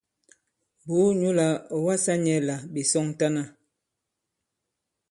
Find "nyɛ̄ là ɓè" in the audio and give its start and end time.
2.23-2.81